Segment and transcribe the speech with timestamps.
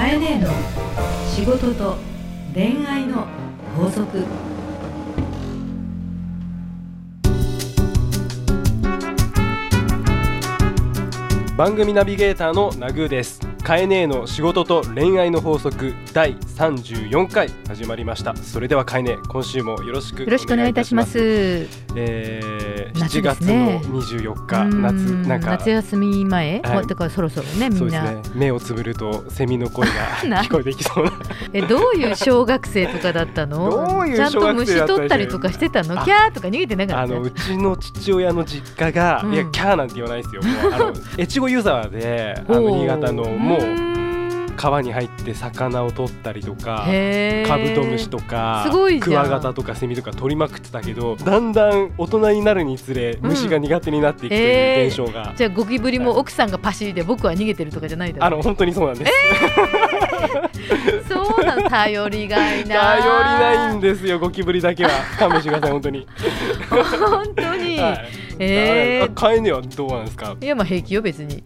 [0.00, 0.48] かえねえの
[1.28, 1.96] 仕事と
[2.54, 3.26] 恋愛の
[3.76, 4.24] 法則。
[11.54, 13.49] 番組ナビゲーターのナグーです。
[13.64, 18.34] カエネーの仕事と恋愛の法則第34回始まりました。
[18.34, 21.18] それではカエネ今週もよろしくよろしくお願いいたします。
[21.94, 25.22] えー、夏7月の24日夏うん。
[25.28, 26.86] なんか夏休み前、はい。
[26.86, 28.22] だからそろそろねみんですね。
[28.34, 31.12] 目をつぶるとセミの声がな 聞こえてきそうな。
[31.52, 33.70] えどういう小学生とかだったの？
[33.86, 36.00] どういうちゃんと虫取ったりとかしてたの？
[36.00, 37.02] あキャーとか逃げてなかった？
[37.02, 39.34] あのうちの父親の実家が、うん。
[39.34, 40.42] いやキャーなんて言わないですよ。
[40.42, 40.92] もうあの
[41.22, 43.90] 越後湯沢であの新潟のも
[44.56, 46.84] 川に入って魚を取ったりとか
[47.46, 48.68] カブトムシとか
[49.00, 53.30] クワガタとかセミとか取りまくってたけどだんだん大人になるにつれうん。
[53.30, 59.12] 虫が苦手になっていくとえーいう現象が、じゃあゴキブリも奥さんがパシリで僕は逃げてるとかじゃないだろあの本当にそうなんです、
[61.08, 64.90] そうなの頼りがいな頼りないんですよゴキブリだけは。
[65.18, 66.06] 勘弁してください本当に、
[66.68, 69.04] 本当に、はいえー。
[69.04, 70.36] あカエネはどうなんですか？
[70.40, 71.42] いやまあ平気よ別に。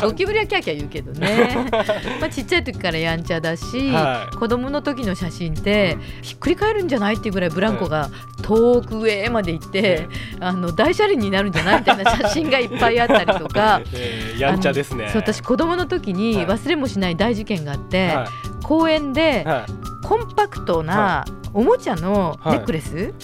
[0.00, 1.68] ゴキブリはキャーキャー言うけどね。
[2.20, 4.36] まあちっちゃい時からやんちゃだし、はい。
[4.36, 8.08] 子供の時の写真ってひっくり返るんじゃないっていうぐらいブランコが
[8.42, 10.08] 遠く上まで行って、
[10.40, 13.82] あの大車輪になるんじゃないみたいな写真がいっぱいあったりとか。
[13.94, 15.08] えーやんちゃですね。
[15.12, 16.46] そう私子供の時にはい。
[16.46, 18.26] 忘れもしない大事件があって、は
[18.62, 20.06] 公園でいはい。
[20.06, 23.14] コンパクトなおもちゃのネックレス、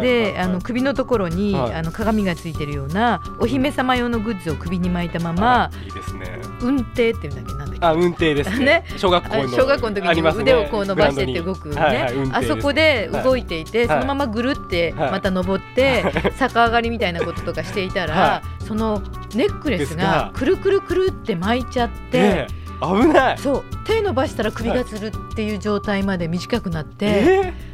[0.00, 1.74] で、首のところに、はい。
[1.74, 6.38] あの鏡がついてるようなお姫様用のグッズを首に巻いたまま、いいですね。
[6.60, 7.54] 運転っていうんだっけ？
[7.54, 7.86] なんだっけ？
[7.86, 8.64] あ運転ですね。
[8.64, 8.84] ね。
[8.96, 9.42] 小学校の。
[9.44, 13.88] あ小学校の時に腕をこう伸ばしてって動くね、はいはいあそこで動いていて、はい。
[13.88, 15.10] そのままぐるってはい。
[15.12, 16.04] また登って、
[16.38, 19.02] 逆上がりみたいなこととかしていたら、はその
[19.34, 20.30] ネックレスがが。
[20.34, 22.46] くるくるくるって巻いちゃって、え。
[22.48, 23.38] ー危ない。
[23.38, 23.64] そう。
[23.86, 27.72] 手伸ばしたら首がつるっていう状態まで短くなって、え？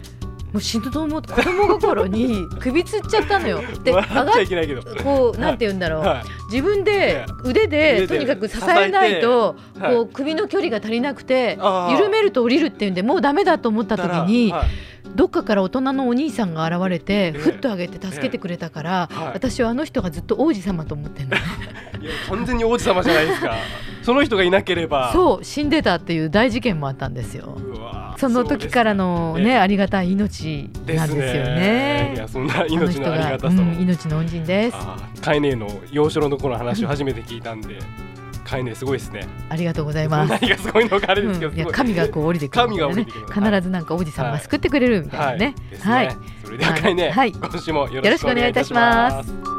[0.52, 3.60] もう死ぬと思って子供心に首つっちゃったのよ。
[3.84, 4.82] でー、上がっちゃいけないけど。
[5.02, 11.58] こうなんて言うんだろう、は自分で腕腕ででとにかく支えないとこう首の距離が足りなくて
[11.90, 14.66] 緩めると降りるっていうんでもうダメだと思った時にはい
[15.14, 17.38] どっかから大人のお兄さんが現れてええ。
[17.38, 19.28] ふっと上げて助けてくれたからはい。
[19.34, 21.36] 私はあの人がずっと王子様と思ってんの
[22.00, 23.56] いや完全に王子様じゃないですか。
[24.02, 25.10] その人がいなければ。
[25.10, 27.58] うそう死んでたっていう大事件もあったんですよ。
[28.16, 29.58] その時からのそうですね。
[29.58, 32.14] ありがたい命なんですよいね。
[32.16, 34.76] やそんな命のありがが、たさを、うん、命の恩人です。
[34.76, 37.78] あーカエネの幼少の頃の話を初めて聞いたんで
[38.48, 39.26] カエネすごいですね。
[39.50, 40.30] ありがとうございます。
[40.30, 41.60] 何がすごいのかあれですけど、うん、い。
[41.60, 42.68] や神がこう降りてくるね。
[42.68, 45.54] 神が降りてくる必ずなんか王子様が救ってくれるみたいなね。
[45.70, 46.16] ですね、はい。
[46.44, 47.32] それではカエネ、はい。
[47.32, 49.58] 今週もよよろしくお願いいたします。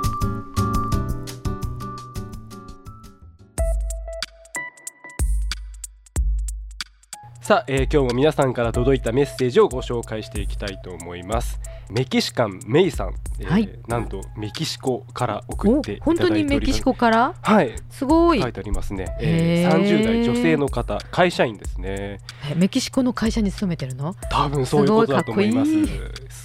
[7.49, 13.67] さあ、えー今日も皆さんから届いたメッセージをご紹介していきたいと思いますメキシカンメイさん、えーはい。
[13.87, 17.33] なんとメキシコから送おっていただいてお本当にメキシコから？
[17.41, 17.75] はい。
[17.89, 18.41] すごい。
[18.41, 20.01] 書いてありますね、えー、へー。
[20.01, 22.19] 30代女性の方会社員ですね。
[22.51, 24.15] えメキシコの会社に勤めてるの？
[24.29, 25.71] 多分そういうことだと思います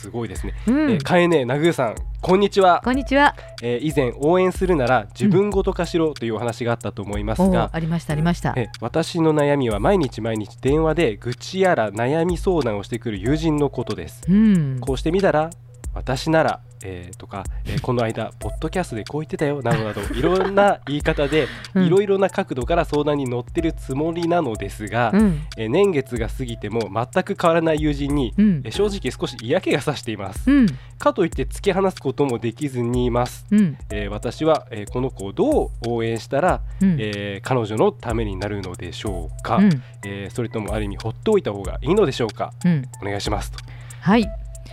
[0.04, 3.36] すごいですね、うん、えー、かえねなぐーさんこんにちは、こんにちは。
[3.62, 8.54] えー、以前応援するなら自分ごと化しろというお話があったと思いますおが、ありましたありました。
[8.56, 14.22] え私の悩みは毎日毎日電話で愚痴やら悩み相談をしてくる友人のことです。
[14.26, 14.80] うん。
[14.80, 15.50] こうしてみたら
[15.94, 21.86] 私なら、えーとか、えーこの間ポッドキャストでこう言ってたよなどなどいろんな言い方でうん。
[21.86, 25.40] いろいろな角度から相談に乗ってるつもりなのですが、うん。
[25.56, 28.62] えー年月が過ぎても全く変わらない友人に、うん。
[28.64, 30.66] えー正直少し嫌気がさしています、うん。
[30.98, 33.76] かといって突き放すこともできずにいます、うん。
[33.90, 36.96] えー私は、えーこの子をどう応援したら、うん。
[37.00, 39.82] えー彼女のためになるのでしょうか、うん。
[40.04, 42.52] えーそれともある意味放っておいた方がいいのでしょうか。
[42.64, 42.84] うん。
[43.02, 43.58] お願いしますと。
[44.00, 44.24] はいい。
[44.24, 44.30] いう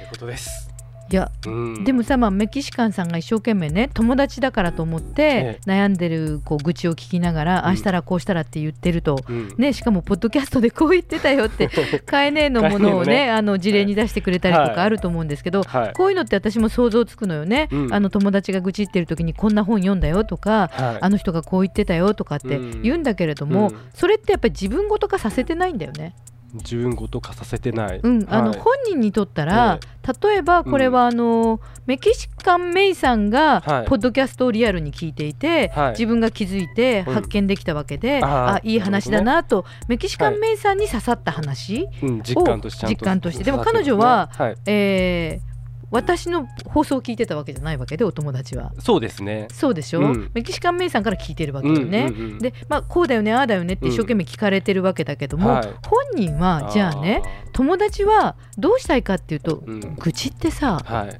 [0.10, 0.71] ことです、
[1.16, 7.66] やうん、でもさ、まあ、メキシカンさんが一生懸命ね友達だからと思ってえ悩んでるこう愚痴を聞きながら、うん。
[7.66, 9.54] ああしたらこうしたらって言ってると、うん。
[9.58, 11.70] ね、しかもポッドキャストでこう言ってたよって
[12.06, 13.30] カエネのものをねね。
[13.30, 14.76] あの事例に出してくれたりとはい。
[14.76, 15.94] かあると思うんですけど、はい。
[15.94, 17.94] こういうのって私も想像つくのよね、うん。
[17.94, 20.98] あの友達が愚痴ってる時にこんな本読んだよとか、はい。
[21.02, 23.78] あの人がこう言ってたよとかって言うんだけれども、うん。
[23.94, 26.14] それってやっぱり自分ごと化させてないんだよね。
[26.54, 28.60] 自分ごと化させてない、うん、あのはい。
[28.60, 29.80] 本人にとったら、
[30.24, 33.88] 例えばこれはあの、メキシカンメイさんがはい。
[33.88, 35.92] ポッドキャストをリアルに聞いていて、はい。
[35.92, 37.14] 自分が気づいてうん。
[37.14, 43.44] 発見できたわけで、あーあいい話だなとメキシカンメイさんに刺さった話、うん、実感としてちゃんと実感として。
[43.44, 44.56] でも彼女ははい。
[44.66, 45.51] えー
[45.92, 48.72] 私の放送を聞いてたわけじゃないわけでお友達は。
[48.80, 49.48] そうですね。
[49.52, 50.32] そうでしょ、うん。
[50.34, 55.70] メキシカンメイさんから聞いてるわけよね、うんうんうんでまあこうだよねああだよねって一生懸命聞かれてるわけだけども、はい。
[55.86, 57.22] 本人はじゃあね
[57.52, 59.96] 友達はどうしたいかっていうと、うん。
[59.96, 61.20] 愚痴ってさはい。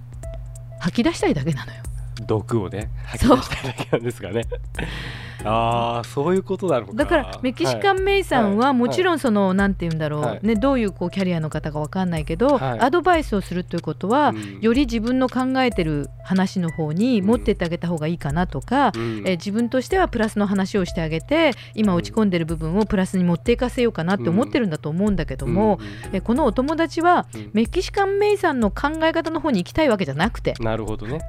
[0.80, 1.84] 吐き出したいだけなのよ。
[2.26, 4.44] 毒をね吐き出したいだけなんですがね
[5.46, 6.94] ああそういうことなのか。
[6.94, 8.74] だからメキシカンメイさんははい。
[8.74, 10.40] もちろんそのなんて言うんだろう、はい。
[10.42, 12.80] ね、どういうこうキャリアの方かわかんないけど、はい。
[12.80, 14.60] アドバイスをするということは、うん。
[14.62, 19.24] より自分の考えてる話の方に持ってってあげた方がいいかなとか、うん。
[19.26, 25.12] え自分としてはプラスの話をしてあげて今落ち込んでる部分をプラスに持っていかせようかなって思ってるんだと思う。
[25.12, 25.80] んだけども、
[26.10, 26.16] うん。
[26.16, 27.50] えこのお友達はうん。
[27.54, 30.54] メキシカンメイさんの考え方の方に行きたいわけじゃなくて。
[30.60, 31.20] なるほどね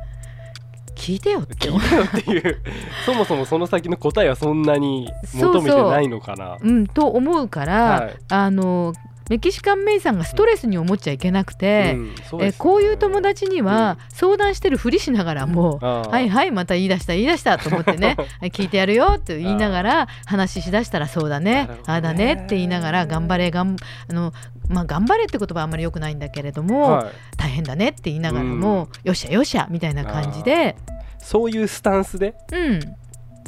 [0.94, 1.54] 聞いてよって。
[1.54, 2.62] 聞いたよっていう。
[3.04, 6.58] そもそもその先の答えはそんなに求めてないのかな。
[6.60, 8.16] うん、と思うから、はい。
[8.28, 8.92] あの
[9.30, 12.46] メキシカンメイさんがストレスに思っちゃいけなくて、うんそうですね。
[12.48, 21.68] えこういう友達には相談してるふりしながらも、あーはいはいまた言い出した言い出したと思ってねはい 聞いてやるよって言いながら話しだしたらそうだねね。
[21.86, 23.76] ああだねって言いながら頑張れがん
[24.08, 24.32] あの、
[24.68, 27.06] まあ、頑張れって言葉はあんまり良くないんだけれども、はい。
[27.36, 30.76] 大変だねって言いながらも、よっしゃよっしゃみたいな感じで、
[31.18, 32.34] そういうスタンスで？
[32.52, 32.80] うん、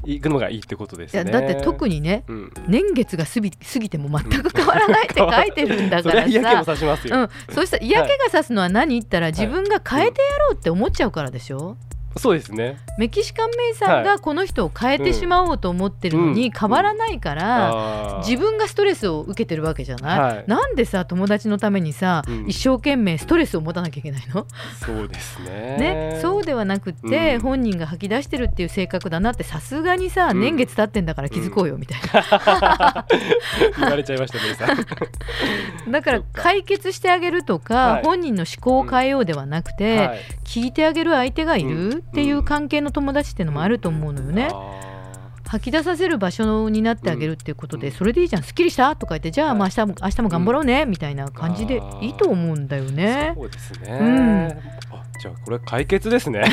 [0.07, 1.23] 行くのがいいってことですね。
[1.23, 2.53] いやだって特にねうん。
[2.69, 6.75] 年月が過ぎ過ぎても全く変わらないって書いてるんだそかられは嫌気もさ。
[6.75, 8.95] さしますよ、うん、そうしたら嫌気がさすのは何？
[8.95, 11.77] 言ったら自分が変えてやろうって思っちゃうからでしょ、
[12.17, 12.79] そうですね。
[12.97, 20.45] メキシカンメイさんはがこの人を変えてしまおうと思ってるのに変わらないから、自分がストレスを受けてるわけじゃない、はい。
[20.47, 22.47] なんでさ友達のためにさ、うん。
[22.49, 24.47] 一生懸命ストレスを持たなきゃいけないの、
[24.85, 25.77] そうですね。
[25.79, 27.41] ね、そうではなくって、うん。
[27.41, 30.41] 本人が吐き出してるっていう性格だなってさすがにさ、うん。
[30.41, 33.07] 年月経ってんだから気づこうよみたいな、
[33.79, 35.91] 言われちゃいましたねさん。
[35.91, 38.03] だから解決してあげるとか、はい。
[38.05, 40.21] 本人の思考を変えようではなくて、はい。
[40.45, 44.49] 聞いてあげる相手がいる、うんっていう関係の友達っていうのもあると思うのよね。
[44.53, 44.81] あ
[45.47, 47.93] 吐き出させる場所になってあげるっていうことで、うん。
[47.93, 48.97] それでいいじゃんすっきりした？
[48.97, 53.35] とか言ってじゃあまあ明日も明日も頑張ろうね、みたいな感じでいいと思うんだよーね。
[53.37, 54.49] そうですね、うん。
[54.49, 56.45] あじゃあこれ解決ですね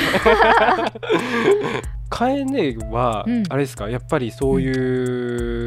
[2.12, 3.44] カエネは、うん。
[3.50, 3.90] あれですか？
[3.90, 4.70] やっぱりそうい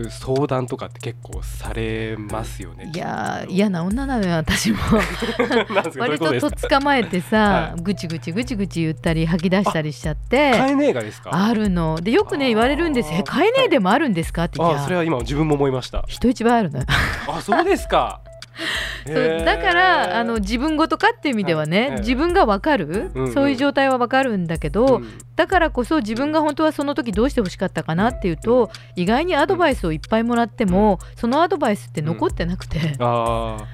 [0.02, 2.90] う相談とかって結構されますよね。
[2.94, 4.78] いやー嫌な女なのよ私も。
[5.98, 10.52] 割こととと捕まえてさ、はぐちぐちぐちぐち言ったり吐き出したりしちゃって。
[10.52, 11.30] カエネ映画ですか？
[11.32, 11.98] あるの。
[12.00, 14.58] でよくね言われるんです「あーえ買えねえでもあるんですか?」って。
[14.58, 16.04] 言ってあそれは今自分も思いました。
[16.08, 16.84] 人一倍あるのよ。
[17.26, 18.20] あそうですか
[19.06, 21.98] そうだからあの自分ごとかっていう意味ではね、はい。
[22.00, 23.32] 自分が分かる、うんうん。
[23.32, 32.94] そういう状態は分かるんだけど、うんだからこそ自分が本当はその時どうしてほしかったかなっていうと意外にアドバイスをいっぱいもらってもそのアドバイスって残ってなくて。
[33.00, 33.64] あー。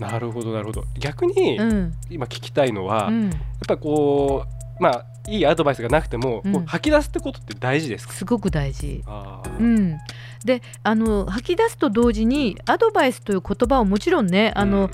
[0.00, 0.84] なるほどなるほど。
[0.98, 1.92] 逆に、うん。
[2.08, 3.30] 今聞きたいのは、やっうん、
[3.68, 6.66] ぱこうまあいいアドバイスがなくても、うん。
[6.66, 8.14] 吐き出すってことって大事ですか？
[8.14, 9.04] すごく大事。
[9.58, 9.98] うん、
[10.44, 14.90] であの吐き出すと同時にアドバイスという言葉をもちろんねあの、うん。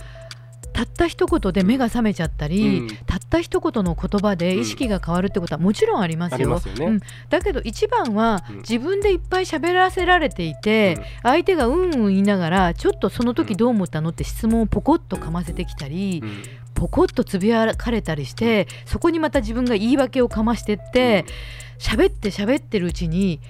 [0.72, 2.88] たった一言で目が覚めちゃったり、うん。
[3.06, 6.36] たった一言の言葉で意識が変わるってことはもちろんありますよ。
[6.36, 6.84] ありますよね。
[6.84, 7.00] うん。
[7.30, 8.56] だけど一番はうん。
[8.58, 11.04] 自分でいっぱい喋らせられていて、うん。
[11.22, 16.42] 相手がうんうん言いながらちょっとその時どう思ったのって質問をポコッとかませてきたり、うん
[16.76, 21.24] ポコッとつぶやかれたりしてそこにまた自分が言い訳をかましてって
[21.78, 23.40] 喋って喋ってるうちに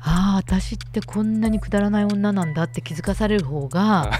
[0.00, 4.10] ああ私ってこんなにくだらない女なんだって気づかされる方が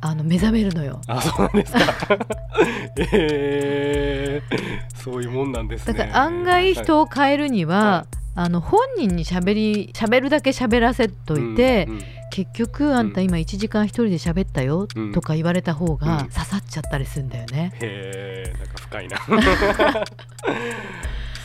[0.00, 0.14] あ。
[0.14, 1.00] の目覚めるのよ。
[1.08, 1.80] あそうなんですか。
[3.12, 5.92] えー、そういうもんなんですね。
[5.92, 12.02] だから案外人を変えるには、はあの本人に喋り喋るだけ喋らせといて、うんうん
[12.38, 15.12] 結局あんた今1時間一人で喋ったようん。
[15.12, 16.28] とか言われた方がうん。
[16.28, 17.72] 刺さっちゃったりするんだよね。
[17.80, 19.18] へえんか深いな。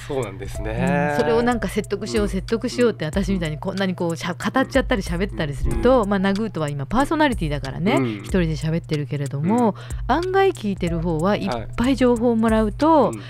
[0.07, 1.17] そうなんですね、うん。
[1.17, 2.29] それをなんか説得しよう、うん。
[2.29, 3.75] 説得しようって私みたいにこん。
[3.75, 8.13] なにこうしゃ語っちゃったり喋ったりすると、まあ、ナグートは今パーソナリティだからね、うん。
[8.17, 9.73] 一人で喋ってるけれども、
[10.07, 11.45] 案外聞いてる方はい。
[11.45, 13.21] っはいぱい情報をもらうとうん。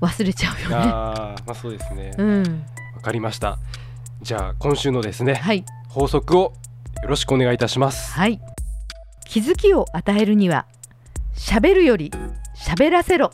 [0.00, 0.76] 忘れちゃうよね。
[0.76, 2.10] あーまあそうですね。
[2.16, 2.64] わ、うん、
[3.02, 3.58] かりました。
[4.22, 6.52] じゃあ今週のですね、はい、法則を
[7.02, 8.12] よろしくお願いいたします。
[8.12, 8.40] はい、
[9.26, 10.66] 気づきを与えるには
[11.36, 12.12] 喋るより
[12.56, 13.32] 喋らせろ。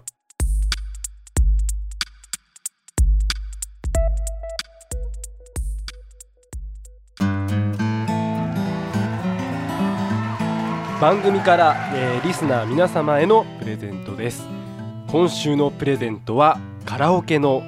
[10.98, 14.48] 番組から、えーリスナー皆様へのプレゼントです。
[15.08, 17.62] 今週のプレゼントはカラオケの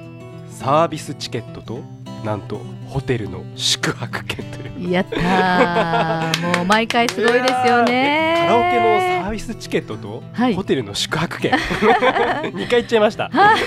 [0.49, 1.79] サービスチケットと
[2.25, 4.91] なんとホテルの宿泊券という。
[4.91, 6.57] やったー。
[6.57, 8.45] もう毎回すごいですよね。
[8.47, 10.55] カラオケのサービスチケットと、はい。
[10.55, 11.51] ホテルの宿泊券。
[11.51, 13.29] 2回行っちゃいました。
[13.29, 13.57] は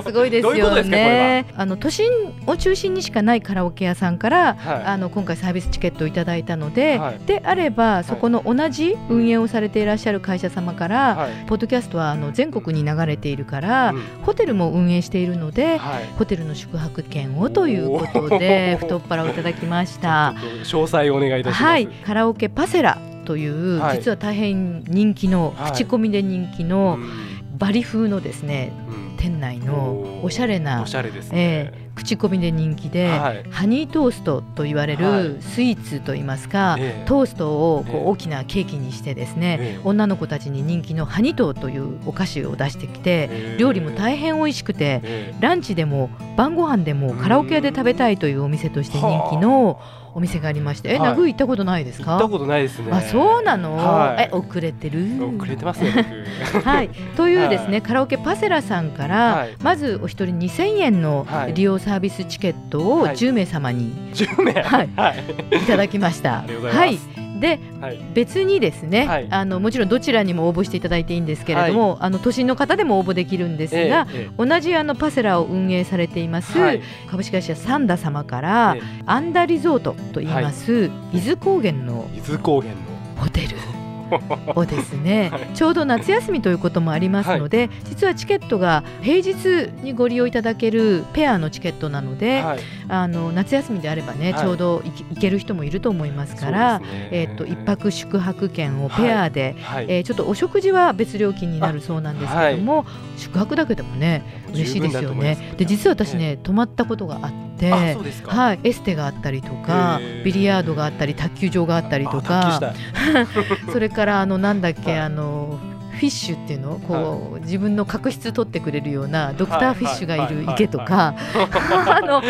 [0.00, 1.46] い、すごいですよね。
[1.56, 2.10] あの都心
[2.46, 4.82] を中心にしかないカラオケ屋さんから、はい。
[4.84, 7.18] あの今回サービスチケットをいただいたので、はい。
[7.26, 11.32] であればそこの同じ運営をされていらっしゃる会社様から、はい。
[11.46, 14.02] ポッドキャストはあの全国に流れているから、うん。
[14.22, 15.76] ホテルも運営しているので。
[15.76, 16.06] はい。
[16.18, 20.34] ホテルの宿泊券をということで太っ腹をいただきました。
[20.64, 23.98] 詳細をお願いいたします、はい、カラオケパセラという、はい。
[23.98, 25.72] 実は大変人気の、はい。
[25.72, 27.32] 口コミで人気のうん。
[27.58, 29.16] バリ風のですねうん。
[29.16, 33.44] 店内のおしゃれなおしゃれですえね、ー口コミで人気で、はい。
[33.50, 35.24] ハニートーストと言われはい。
[35.24, 37.04] るスイーツといいますか、ええ。
[37.06, 38.04] トーストをこええ。
[38.04, 39.80] う大きなケーキにしてですね、ええ。
[39.84, 49.80] 女の子たちに人気のハニトーというお菓子を出してきて、えー料理も大変美味しくて、えランチでも晩ご飯でもカラオケ屋で食べたいというお店として人気の
[50.14, 52.12] お店がありまして、え、はい行ったことないですか？
[52.12, 52.92] ー行ったことないですね。
[52.92, 54.28] あそうなの、はい。
[54.32, 55.06] え遅れてる？
[55.36, 56.64] 遅れてますね僕。
[56.64, 57.82] はい、 というですね、はい。
[57.82, 59.56] カラオケパセラさんから、はい。
[59.62, 61.54] まずお一人2000円のはい。
[61.54, 63.16] 利用サービスチケットをはい。
[63.16, 64.52] 10名様に10名。
[64.62, 64.88] はい。
[64.96, 65.14] は
[65.50, 65.56] い。
[65.56, 66.40] いただきました。
[66.40, 67.06] ありがとうございます。
[67.06, 68.00] はいではい。
[68.14, 69.26] 別にですね、はい。
[69.30, 76.82] あのもちろんどちらにも応募していただいていいんですけれども、あの都心の方でも応募できるんですが、え同じあのパセラを運営されています、はい。
[77.10, 82.92] 株式会社サンダ様から、えアンダリゾートと言います、伊豆高原の伊豆高原の。
[83.16, 83.81] ホテル
[84.54, 85.48] をですね、はい。
[85.54, 92.58] ちょうど夏休みということもありますので、実はチケットが平日にご利用いただけるペアのチケットなので、はい。
[92.88, 94.42] あの夏休みであればね、はい。
[94.42, 97.08] ちょうど行ける人もいると思いますからね。
[97.10, 99.86] えー、と一泊宿泊券をペアで、はい。
[99.88, 102.84] えーちょっとお食事は別料金になるそうなんですけども、
[103.16, 105.54] 宿泊だけでもね嬉しいですよね。
[105.56, 107.51] で実は私ね、泊まったことがあって。
[107.70, 108.34] あそうですか。
[108.34, 112.74] はい、エステがあったりとかビリヤードがあったり卓球場があったりとか。
[113.72, 115.00] それからあのなんだっけ、はい。
[115.00, 115.58] あの
[115.92, 116.80] フィッシュっていうの？
[116.80, 121.14] こう、自分の角質取ってくれるようなドクターフィッシュがいる池とか。
[121.86, 122.22] あの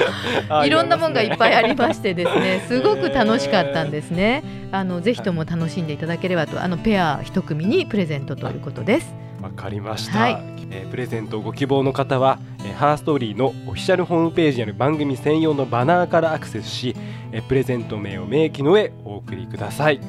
[0.51, 4.43] あいろんなもんがいっぱいありまししてですねすごく楽しかったんですね。
[4.73, 6.63] あのぜひとも楽しんでいただければと。
[6.63, 9.15] あのペア一組にプレゼントということです。
[9.43, 10.39] わかりました、はい。
[10.71, 16.95] えープレゼントをご希望の方は、えーハーストーリーのオフィシャルホームページにある番組専用のバナーからアクセスし、
[17.33, 20.01] えープレゼント名を明記の上お送りください。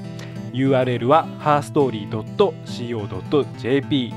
[0.53, 4.13] URL は herstory.co.jp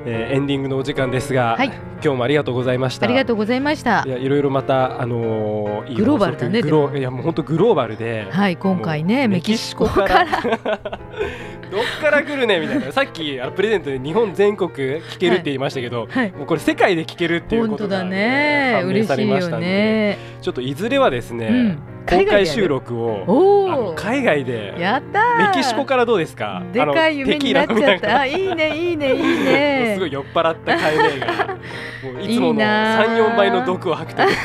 [0.06, 1.66] えーエンディングのお時間ですが、はい。
[2.02, 3.06] 今日もありがとうございました。
[3.06, 4.04] ありがとうございました。
[4.06, 4.08] い。
[4.08, 10.26] やいろいろまたあのーグローバルだねグロいやもう本当グローバルで、はい、今回ね、メキシコから。
[11.68, 12.92] どっから来るねみたいな。
[12.92, 20.18] さっきあのプレゼントで日本全国聞けるって言いましたけど、はい、もうこれ世界で聞けるっていう本当だことが、ね、判明嬉しいよね。
[20.40, 25.48] ちょっといずれはですね、うん公開収録を海外でやったー。
[25.48, 26.62] メキシコからどうですか？
[26.72, 28.20] でかい夢になっちゃった。
[28.20, 29.92] あ、いいね、いいね、いいね。
[29.94, 31.26] すごい酔っ払ったカエネが
[32.04, 34.28] もういつもいいのなー三四倍の毒を吐くという。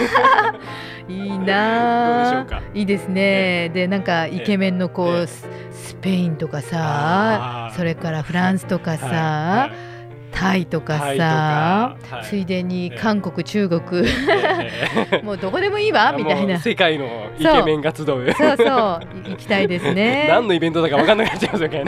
[1.12, 3.70] いないいですね。
[3.74, 9.70] で、なんかイケメンのこええう、ススペインとかあさー、それからフランスとかはいさは、
[10.32, 14.72] タイとかさついでにええ韓国、中国、え
[15.12, 16.60] え もうどこでもいいわみたいな。
[16.60, 17.06] 世界の
[17.38, 20.28] イケメンが集うそうそう、い行きたいですね。
[20.30, 21.84] 何のイベントだか分かんなくなっちゃいますよね。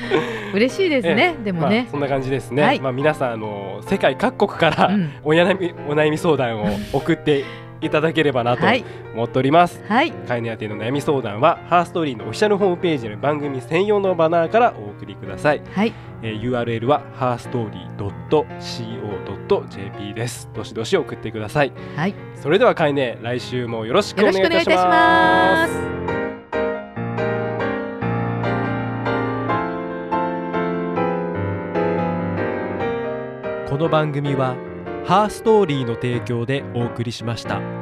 [0.54, 1.36] 嬉しいですね。
[1.44, 1.90] でもねまあ、。
[1.90, 2.62] そんな感じですね。
[2.62, 7.44] はいまあ皆さんあの世界各国から、うんお悩みお悩み相談を送って
[7.80, 8.84] いただければなとはい、
[9.14, 9.82] 思っております。
[9.88, 15.62] はい、カイネ宛ての悩み相談はハーストーリーのオフィシャルホームページの番組専用のバナーからお送りください。
[15.72, 20.48] はい、えー URL は herstory.co.jp です。
[20.54, 21.72] どしどし送ってください。
[21.96, 22.14] はい。
[22.34, 25.66] それではカイネ来週もよろしくおよ願いいたしま。
[25.68, 25.80] す。
[33.70, 34.56] この番組は
[35.04, 37.79] ハーストーリーの提供でお送りしました。